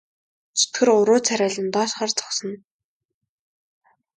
[0.59, 2.57] Чөтгөр уруу царайлан доош харж зогсоно.